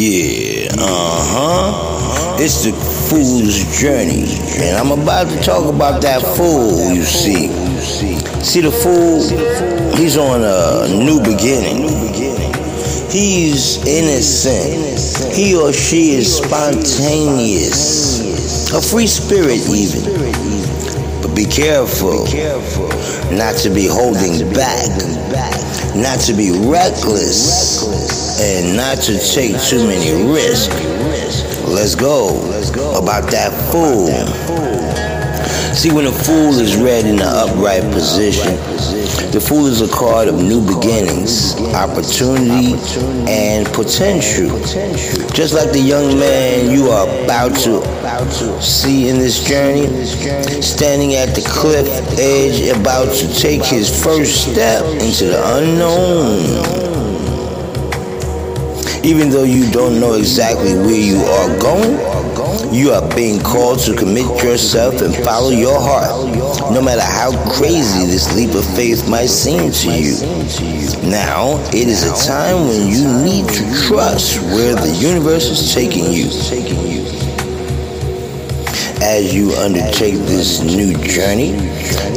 [0.00, 2.40] Yeah, uh huh.
[2.40, 4.24] It's the fool's journey.
[4.56, 7.48] And I'm about to talk about that fool, you see.
[8.40, 9.20] See, the fool,
[9.98, 11.88] he's on a new beginning.
[13.12, 15.34] He's innocent.
[15.34, 18.22] He or she is spontaneous.
[18.72, 20.00] A free spirit, even.
[21.20, 22.24] But be careful
[23.36, 24.88] not to be holding back,
[25.94, 30.74] not to be reckless, and not to take too many risks.
[31.66, 32.40] Let's go
[32.96, 34.08] about that fool.
[35.80, 38.54] See, when a fool is read in the upright position,
[39.32, 42.74] the fool is a card of new beginnings, opportunity,
[43.26, 44.58] and potential.
[45.32, 49.86] Just like the young man you are about to see in this journey,
[50.60, 51.88] standing at the cliff
[52.18, 56.89] edge, about to take his first step into the unknown.
[59.02, 61.92] Even though you don't know exactly where you are going,
[62.74, 68.06] you are being called to commit yourself and follow your heart, no matter how crazy
[68.06, 70.16] this leap of faith might seem to you.
[71.08, 76.12] Now, it is a time when you need to trust where the universe is taking
[76.12, 77.29] you
[79.02, 81.52] as you undertake this new journey.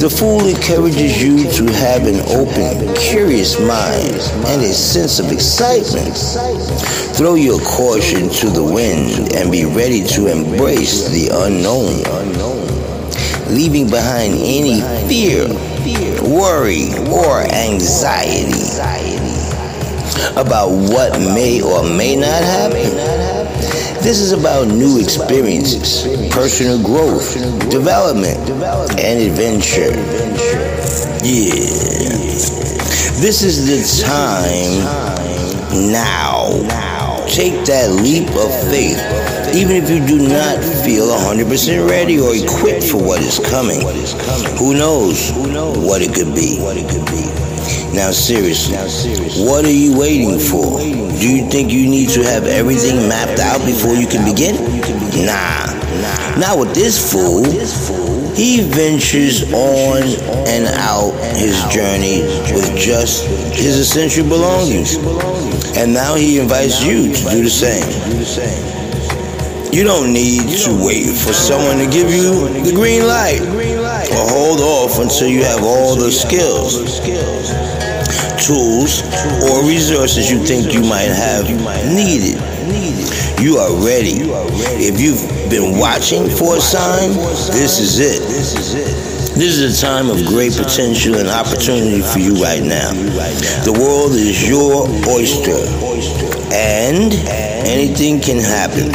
[0.00, 4.16] The Fool encourages you to have an open, curious mind
[4.46, 6.16] and a sense of excitement.
[7.16, 12.02] Throw your caution to the wind and be ready to embrace the unknown,
[13.54, 15.48] leaving behind any fear,
[16.22, 18.52] worry, or anxiety
[20.36, 23.81] about what may or may not happen.
[24.02, 27.34] This is about new experiences, personal growth,
[27.70, 28.36] development,
[28.98, 29.92] and adventure.
[31.22, 31.62] Yeah.
[33.22, 34.82] This is the time
[35.92, 36.48] now.
[37.28, 38.98] Take that leap of faith,
[39.54, 43.80] even if you do not feel 100% ready or equipped for what is coming.
[44.58, 46.58] Who knows what it could be?
[47.92, 50.78] Now, seriously, what are you waiting for?
[50.80, 54.56] Do you think you need to have everything mapped out before you can begin?
[55.26, 56.38] Nah.
[56.38, 57.44] Not with this fool.
[58.34, 60.02] He ventures on
[60.48, 62.22] and out his journey
[62.54, 64.96] with just his essential belongings.
[65.76, 67.84] And now he invites you to do the same.
[69.70, 74.60] You don't need to wait for someone to give you the green light or hold
[74.60, 76.76] off until you have all the skills
[78.42, 79.02] tools,
[79.46, 81.46] or resources you think you might have
[81.94, 82.38] needed.
[83.40, 84.22] You are ready.
[84.78, 87.10] If you've been watching for a sign,
[87.54, 88.22] this is it.
[89.34, 92.92] This is a time of great potential and opportunity for you right now.
[93.64, 95.62] The world is your oyster,
[96.52, 97.14] and
[97.64, 98.92] anything can happen.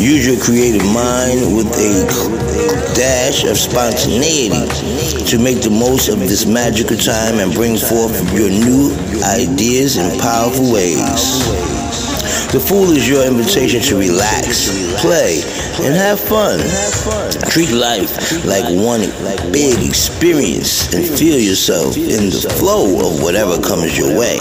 [0.00, 2.06] Use your creative mind with a
[2.94, 4.66] dash of spontaneity
[5.24, 10.18] to make the most of this magical time and bring forth your new ideas in
[10.18, 11.44] powerful ways.
[12.52, 14.68] The Fool is your invitation to relax,
[15.00, 15.42] play,
[15.84, 16.60] and have fun.
[17.48, 19.00] Treat life like one
[19.52, 24.38] big experience and feel yourself in the flow of whatever comes your way.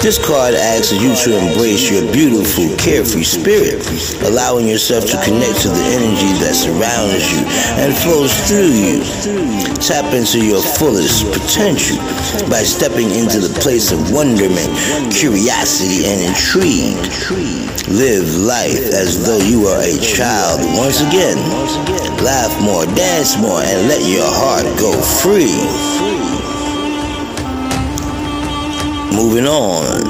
[0.00, 3.82] This card asks you to embrace your beautiful, carefree spirit,
[4.22, 7.42] allowing yourself to connect to the energy that surrounds you
[7.82, 9.02] and flows through you.
[9.82, 11.98] Tap into your fullest potential
[12.48, 14.70] by stepping into the place of wonderment,
[15.12, 17.02] curiosity, and intrigue.
[17.88, 20.45] Live life as though you are a child
[20.76, 21.38] once again.
[22.22, 25.56] Laugh more, dance more, and let your heart go free.
[29.16, 30.04] Moving on.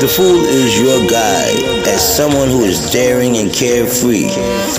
[0.00, 4.28] The Fool is your guide as someone who is daring and carefree.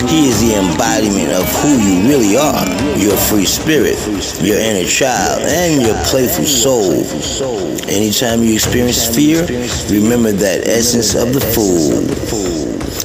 [0.08, 3.98] He is the embodiment of who you really are your free spirit,
[4.42, 7.04] your inner child, and your playful soul.
[7.88, 9.42] Anytime you experience fear,
[9.90, 12.45] remember that essence of the Fool.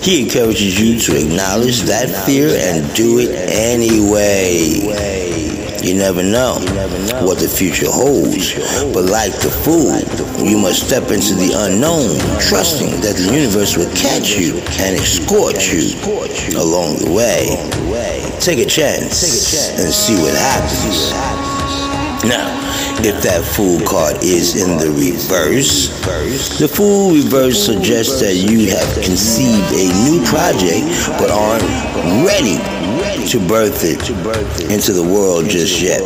[0.01, 4.80] He encourages you to acknowledge that fear and do it anyway.
[5.83, 6.56] You never know
[7.25, 8.53] what the future holds.
[8.94, 9.94] But like the fool,
[10.44, 15.62] you must step into the unknown, trusting that the universe will catch you and escort
[15.71, 15.94] you
[16.57, 17.57] along the way.
[18.39, 19.21] Take a chance
[19.80, 21.41] and see what happens.
[22.23, 22.53] Now,
[23.01, 25.89] if that fool card is in the reverse,
[26.59, 30.85] the fool reverse suggests that you have conceived a new project
[31.18, 31.65] but aren't
[32.21, 32.62] ready
[33.25, 33.97] to birth it
[34.69, 36.01] into the world just yet.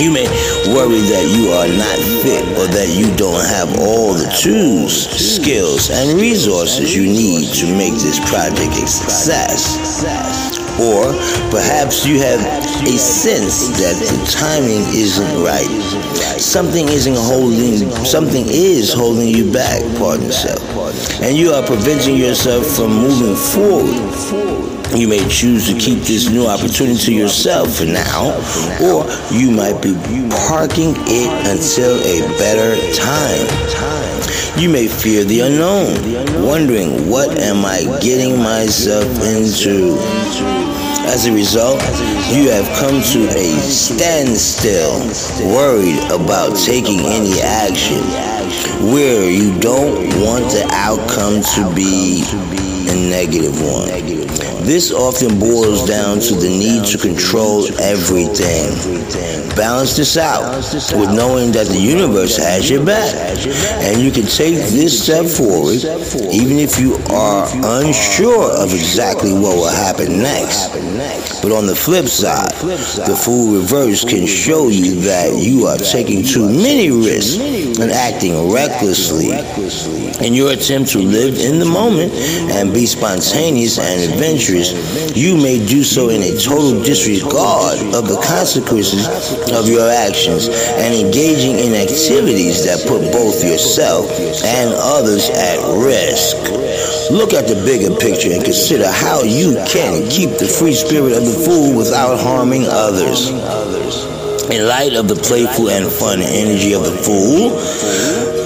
[0.00, 0.26] You may
[0.70, 5.90] worry that you are not fit or that you don't have all the tools, skills,
[5.90, 10.43] and resources you need to make this project a success.
[10.80, 11.14] Or
[11.50, 12.40] perhaps you have
[12.82, 15.70] a sense that the timing isn't right.
[16.40, 20.60] Something isn't holding, something is holding you back, pardon yourself.
[21.22, 24.98] And you are preventing yourself from moving forward.
[24.98, 28.30] You may choose to keep this new opportunity to yourself for now,
[28.82, 29.94] or you might be
[30.48, 33.93] parking it until a better time.
[34.56, 39.96] You may fear the unknown, wondering what am I getting myself into?
[41.06, 41.80] As a result,
[42.32, 45.00] you have come to a standstill,
[45.54, 48.02] worried about taking any action,
[48.92, 53.88] where you don't want the outcome to be a negative one.
[54.64, 58.72] This often boils down to the need to control everything.
[59.54, 60.56] Balance this out
[60.98, 63.14] with knowing that the universe has your back.
[63.84, 65.84] And you can take this step forward
[66.32, 67.46] even if you are
[67.82, 70.72] unsure of exactly what will happen next.
[71.42, 76.24] But on the flip side, the fool reverse can show you that you are taking
[76.24, 77.38] too many risks
[77.78, 79.30] and acting recklessly
[80.24, 82.12] in your attempt to live in the moment
[82.50, 84.72] and be spontaneous and adventurous,
[85.16, 89.06] you may do so in a total disregard of the consequences
[89.52, 90.48] of your actions
[90.78, 94.10] and engaging in activities that put both yourself
[94.44, 96.36] and others at risk.
[97.10, 101.24] Look at the bigger picture and consider how you can keep the free spirit of
[101.24, 103.30] the fool without harming others.
[104.50, 107.56] In light of the playful and fun energy of the fool,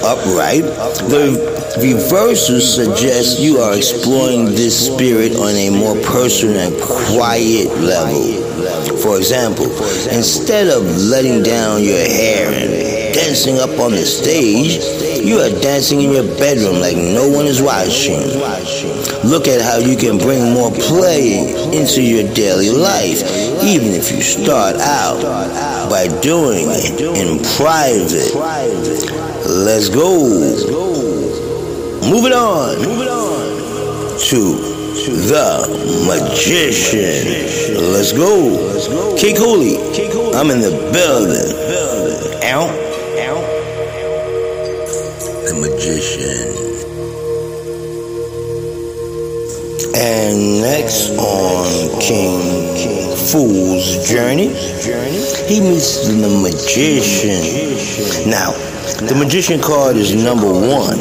[0.06, 0.62] upright,
[1.10, 8.42] the Reversals suggest you are exploring this spirit on a more personal and quiet level.
[8.98, 9.66] For example,
[10.10, 14.82] instead of letting down your hair and dancing up on the stage,
[15.24, 18.26] you are dancing in your bedroom like no one is watching.
[19.28, 23.22] Look at how you can bring more play into your daily life,
[23.62, 25.22] even if you start out
[25.90, 28.34] by doing it in private.
[29.46, 30.97] Let's go.
[32.02, 32.78] Moving on.
[32.78, 34.18] Moving on.
[34.18, 35.66] To the
[36.06, 37.92] magician.
[37.92, 39.16] Let's go.
[39.16, 39.76] K Cooley.
[40.34, 41.52] I'm in the building.
[42.44, 42.68] Ow.
[43.26, 43.40] Ow.
[45.44, 46.54] The magician.
[49.96, 54.48] And next on King, King Fool's journey,
[55.48, 58.30] he meets the magician.
[58.30, 58.52] Now,
[59.06, 60.96] the magician card is number one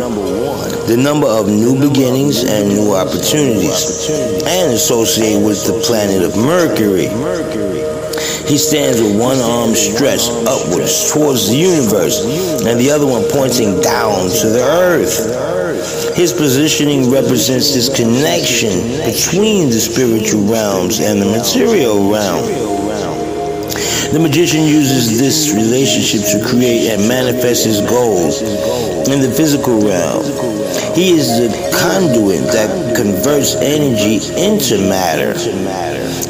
[0.88, 4.10] the number of new beginnings and new opportunities,
[4.46, 7.08] and associated with the planet of Mercury.
[8.48, 12.24] He stands with one arm stretched upwards towards the universe
[12.66, 15.57] and the other one pointing down to the earth.
[16.16, 22.68] His positioning represents this connection between the spiritual realms and the material realm.
[24.12, 30.24] The magician uses this relationship to create and manifest his goals in the physical realm.
[30.96, 35.34] He is the conduit that converts energy into matter.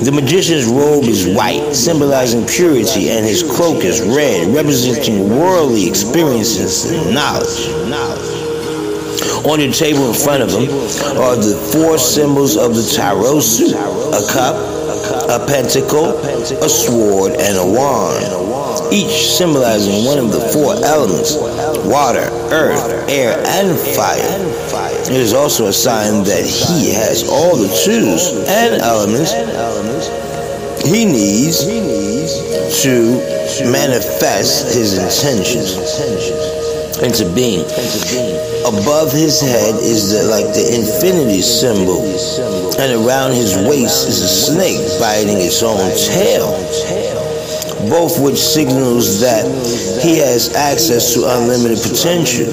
[0.03, 6.91] The magician's robe is white, symbolizing purity, and his cloak is red, representing worldly experiences
[6.91, 8.36] and knowledge.
[9.45, 10.69] On the table in front of him
[11.19, 14.55] are the four symbols of the tarot suit a cup,
[15.29, 21.35] a pentacle, a sword, and a wand, each symbolizing one of the four elements
[21.85, 24.17] water, earth, air, and fire.
[25.07, 29.31] It is also a sign that he has all the tools and elements
[30.83, 31.63] he needs
[32.83, 33.17] to
[33.71, 36.66] manifest his intentions
[37.03, 37.65] into being.
[38.65, 42.01] Above his head is the, like the infinity symbol,
[42.79, 46.57] and around his waist is a snake biting its own tail
[47.89, 49.45] both which signals that
[50.03, 52.47] he has access to unlimited potential.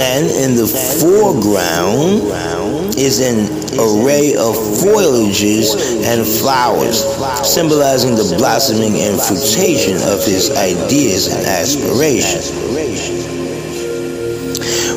[0.00, 0.68] And in the
[1.00, 7.02] foreground is an array of foliages and flowers,
[7.46, 13.33] symbolizing the blossoming and fruition of his ideas and aspirations.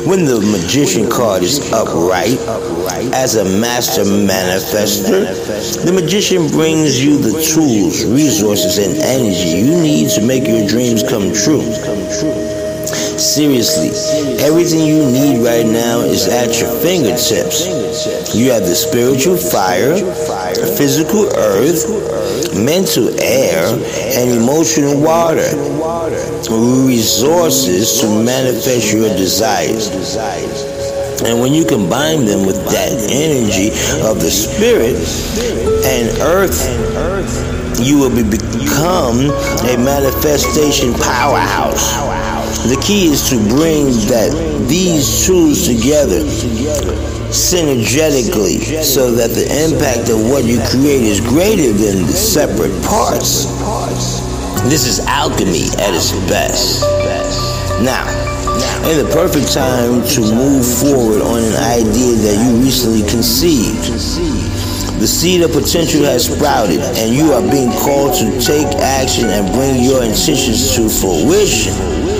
[0.08, 2.38] When the magician card is upright,
[3.12, 10.08] as a master manifester, the magician brings you the tools, resources, and energy you need
[10.12, 11.60] to make your dreams come true.
[13.18, 13.90] Seriously,
[14.38, 17.66] everything you need right now is at your fingertips.
[18.32, 19.98] You have the spiritual fire,
[20.78, 23.74] physical earth, mental air,
[24.14, 25.50] and emotional water.
[26.86, 29.90] Resources to manifest your desires.
[31.26, 33.70] And when you combine them with that energy
[34.06, 34.94] of the spirit
[35.84, 36.54] and earth,
[37.80, 39.30] you will be, become
[39.66, 42.27] a manifestation powerhouse.
[42.66, 44.34] The key is to bring that
[44.68, 46.20] these tools together
[47.30, 53.46] synergetically so that the impact of what you create is greater than the separate parts.
[54.68, 56.82] This is alchemy at its best.
[57.80, 58.04] Now,
[58.90, 63.86] in the perfect time to move forward on an idea that you recently conceived.
[64.98, 69.46] The seed of potential has sprouted, and you are being called to take action and
[69.52, 72.17] bring your intentions to fruition.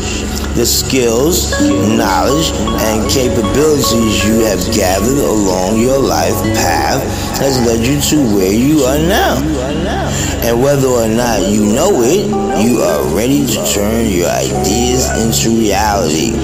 [0.58, 2.50] The skills, knowledge,
[2.82, 7.00] and capabilities you have gathered along your life path
[7.38, 9.38] has led you to where you are now.
[10.42, 12.26] And whether or not you know it,
[12.60, 16.34] you are ready to turn your ideas into reality.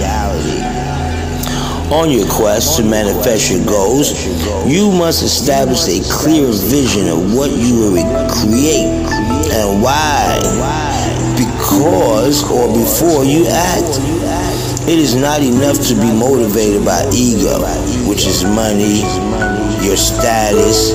[1.92, 4.14] On your quest to manifest your goals,
[4.64, 8.94] you must establish a clear vision of what you will create
[9.50, 10.83] and why.
[11.74, 13.98] Because or before you act.
[14.86, 17.66] It is not enough to be motivated by ego,
[18.06, 19.02] which is money,
[19.82, 20.94] your status,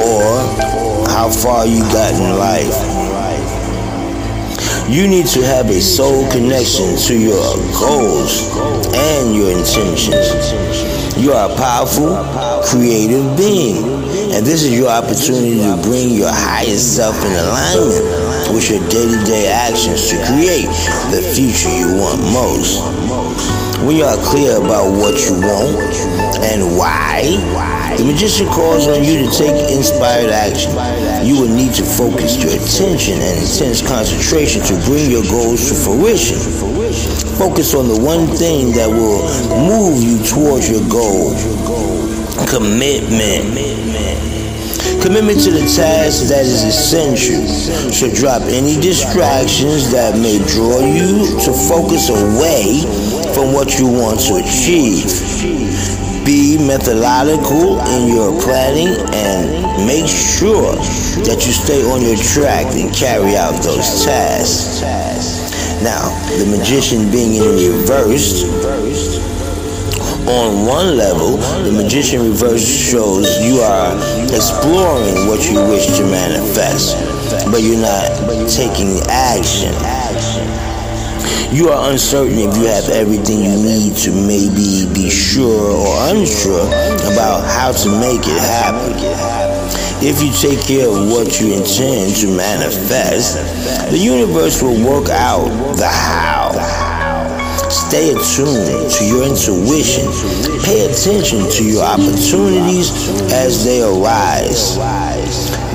[0.00, 0.24] or
[1.12, 2.72] how far you got in life.
[4.88, 7.44] You need to have a soul connection to your
[7.76, 8.48] goals
[8.96, 10.16] and your intentions.
[11.22, 12.24] You are a powerful,
[12.64, 13.84] creative being,
[14.32, 19.06] and this is your opportunity to bring your highest self in alignment with your day
[19.06, 20.68] to day actions to create
[21.14, 22.82] the future you want most.
[23.84, 25.76] When you are clear about what you want
[26.42, 27.22] and why,
[27.96, 30.72] the magician calls on you to take inspired action.
[31.24, 35.74] You will need to focus your attention and intense concentration to bring your goals to
[35.74, 36.38] fruition.
[37.36, 39.22] Focus on the one thing that will
[39.68, 41.34] move you towards your goal.
[42.48, 44.33] Commitment.
[45.04, 47.44] Commitment to the task that is essential.
[47.92, 52.80] So drop any distractions that may draw you to focus away
[53.36, 55.04] from what you want to achieve.
[56.24, 60.72] Be methodical in your planning and make sure
[61.28, 64.80] that you stay on your track and carry out those tasks.
[65.84, 66.08] Now,
[66.40, 68.40] the magician being in reverse,
[70.28, 73.92] on one level, the magician reverse shows you are
[74.32, 76.96] exploring what you wish to manifest,
[77.50, 78.08] but you're not
[78.48, 79.72] taking action.
[81.54, 86.66] You are uncertain if you have everything you need to maybe be sure or unsure
[87.12, 88.92] about how to make it happen.
[90.02, 93.36] If you take care of what you intend to manifest,
[93.90, 96.83] the universe will work out the how.
[97.74, 100.06] Stay attuned to your intuition.
[100.62, 104.78] Pay attention to your opportunities as they arise.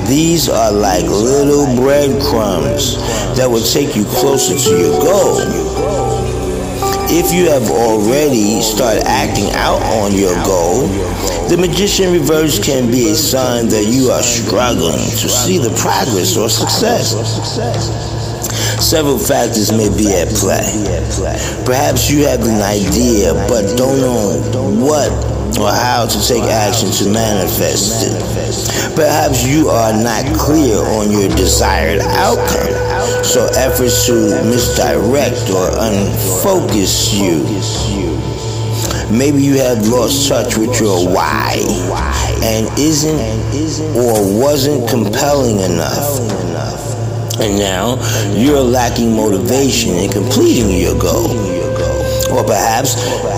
[0.08, 2.96] These are like little breadcrumbs
[3.36, 5.40] that will take you closer to your goal.
[7.12, 10.86] If you have already started acting out on your goal,
[11.50, 16.36] the magician reverse can be a sign that you are struggling to see the progress
[16.38, 17.12] or success.
[18.80, 20.64] Several factors may be at play.
[21.64, 24.40] Perhaps you have an idea but don't know
[24.80, 25.12] what
[25.58, 28.94] or how to take action to manifest it.
[28.96, 32.72] Perhaps you are not clear on your desired outcome,
[33.24, 34.12] so efforts to
[34.44, 37.44] misdirect or unfocus you.
[39.10, 41.58] Maybe you have lost touch with your why
[42.42, 46.20] and isn't or wasn't compelling enough.
[47.40, 47.96] And now
[48.36, 51.30] you're lacking motivation in completing your goal.
[52.30, 52.96] Or perhaps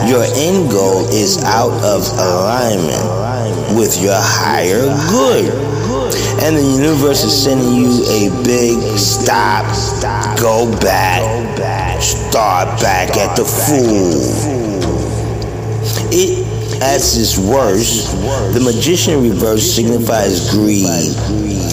[0.09, 5.55] your end goal is out of alignment with your higher good.
[6.43, 9.65] And the universe is sending you a big stop,
[10.39, 11.23] go back,
[12.03, 14.83] start back at the fool.
[16.11, 16.43] It
[16.83, 18.11] at its worst,
[18.55, 21.15] the magician reverse signifies greed,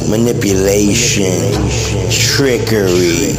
[0.10, 1.38] manipulation,
[2.10, 3.38] trickery,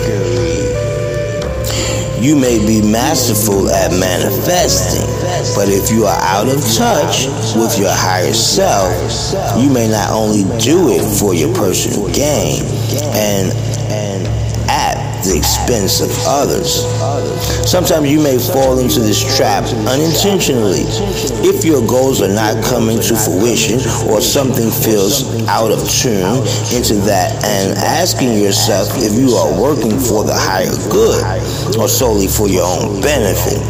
[2.20, 5.08] you may be masterful at manifesting,
[5.56, 8.92] but if you are out of touch with your higher self,
[9.58, 12.62] you may not only do it for your personal gain
[13.16, 13.52] and
[15.30, 16.82] the expense of others.
[17.70, 20.82] Sometimes you may fall into this trap unintentionally.
[21.46, 23.78] If your goals are not coming to fruition
[24.10, 26.42] or something feels out of tune
[26.74, 31.22] into that and asking yourself if you are working for the higher good
[31.78, 33.62] or solely for your own benefit.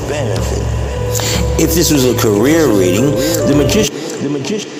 [1.61, 3.11] If this was a career reading,
[3.45, 4.79] the magician, the magician